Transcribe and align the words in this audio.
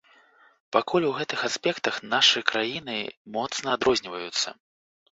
Пакуль 0.77 1.05
у 1.09 1.11
гэтых 1.17 1.43
аспектах 1.49 2.01
нашы 2.15 2.39
краіны 2.55 2.99
моцна 3.39 3.67
адрозніваюцца. 3.79 4.61